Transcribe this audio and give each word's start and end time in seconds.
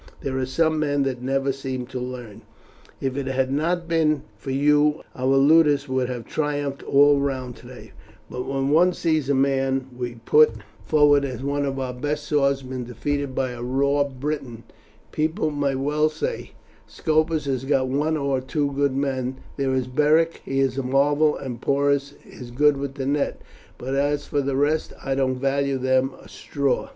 There 0.21 0.39
are 0.39 0.47
some 0.47 0.79
men 0.79 1.03
who 1.03 1.13
never 1.21 1.51
seem 1.51 1.85
to 1.85 1.99
learn. 1.99 2.41
If 2.99 3.15
it 3.15 3.27
had 3.27 3.51
not 3.53 3.87
been 3.87 4.23
for 4.35 4.49
you 4.49 5.03
our 5.13 5.37
ludus 5.37 5.87
would 5.87 6.09
have 6.09 6.25
triumphed 6.25 6.81
all 6.81 7.19
round 7.19 7.55
today; 7.55 7.91
but 8.27 8.47
when 8.47 8.71
one 8.71 8.93
sees 8.93 9.29
a 9.29 9.35
man 9.35 9.89
we 9.95 10.15
put 10.25 10.53
forward 10.83 11.23
as 11.23 11.43
one 11.43 11.65
of 11.65 11.77
our 11.77 11.93
best 11.93 12.23
swordsmen 12.23 12.83
defeated 12.83 13.35
by 13.35 13.51
a 13.51 13.61
raw 13.61 14.03
Briton, 14.03 14.63
people 15.11 15.51
may 15.51 15.75
well 15.75 16.09
say, 16.09 16.53
'Scopus 16.87 17.45
has 17.45 17.63
got 17.65 17.87
one 17.87 18.17
or 18.17 18.41
two 18.41 18.71
good 18.71 18.95
men; 18.95 19.37
there 19.55 19.75
is 19.75 19.85
Beric, 19.85 20.41
he 20.43 20.61
is 20.61 20.79
a 20.79 20.81
marvel; 20.81 21.37
and 21.37 21.61
Porus 21.61 22.15
is 22.25 22.49
good 22.49 22.75
with 22.75 22.95
the 22.95 23.05
net; 23.05 23.39
but 23.77 23.93
as 23.93 24.25
for 24.25 24.41
the 24.41 24.55
rest, 24.55 24.93
I 25.05 25.13
don't 25.13 25.35
value 25.37 25.77
them 25.77 26.13
a 26.19 26.27
straw." 26.27 26.89